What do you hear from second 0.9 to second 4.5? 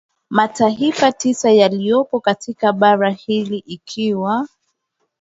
tisa yaliyopo katika bara hilo ikiwa